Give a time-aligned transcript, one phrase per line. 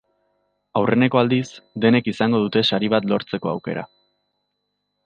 [0.79, 1.47] Aurreneko aldiz,
[1.85, 3.87] denek izango dute sari bat lortzeko aukera.